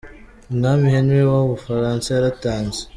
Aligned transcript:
Umwami 0.51 0.85
Henry 0.93 1.21
wa 1.29 1.37
w’ubufaransa 1.39 2.07
yaratanze. 2.11 2.79